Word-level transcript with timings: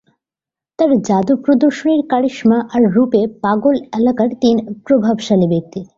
তার 0.79 0.91
যাদু 1.07 1.33
প্রদর্শনীর 1.45 2.01
কারিশমা 2.09 2.57
আর 2.73 2.81
রূপে 2.95 3.21
পাগল 3.43 3.75
এলাকার 3.99 4.29
তিন 4.41 4.55
প্রভাবশালী 4.85 5.47
ব্যক্তি। 5.53 5.79